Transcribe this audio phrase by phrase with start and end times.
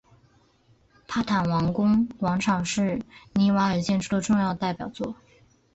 [1.07, 3.03] 帕坦王宫广场是
[3.35, 5.15] 尼瓦尔建筑的重要代表作。